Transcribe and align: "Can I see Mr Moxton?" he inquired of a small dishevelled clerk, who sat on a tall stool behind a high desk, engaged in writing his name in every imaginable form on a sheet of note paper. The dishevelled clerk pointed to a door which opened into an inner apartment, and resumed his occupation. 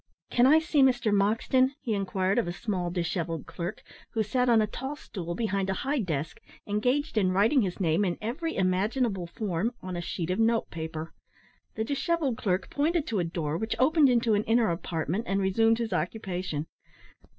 "Can 0.31 0.47
I 0.47 0.57
see 0.57 0.81
Mr 0.81 1.13
Moxton?" 1.13 1.75
he 1.79 1.93
inquired 1.93 2.39
of 2.39 2.47
a 2.47 2.51
small 2.51 2.89
dishevelled 2.89 3.45
clerk, 3.45 3.83
who 4.13 4.23
sat 4.23 4.49
on 4.49 4.59
a 4.59 4.65
tall 4.65 4.95
stool 4.95 5.35
behind 5.35 5.69
a 5.69 5.75
high 5.85 5.99
desk, 5.99 6.41
engaged 6.65 7.19
in 7.19 7.31
writing 7.31 7.61
his 7.61 7.79
name 7.79 8.03
in 8.03 8.17
every 8.19 8.55
imaginable 8.55 9.27
form 9.27 9.73
on 9.79 9.95
a 9.95 10.01
sheet 10.01 10.31
of 10.31 10.39
note 10.39 10.71
paper. 10.71 11.13
The 11.75 11.83
dishevelled 11.83 12.39
clerk 12.39 12.71
pointed 12.71 13.05
to 13.09 13.19
a 13.19 13.23
door 13.23 13.59
which 13.59 13.75
opened 13.77 14.09
into 14.09 14.33
an 14.33 14.43
inner 14.45 14.71
apartment, 14.71 15.25
and 15.27 15.39
resumed 15.39 15.77
his 15.77 15.93
occupation. 15.93 16.65